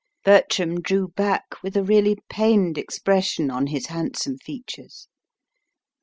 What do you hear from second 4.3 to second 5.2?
features.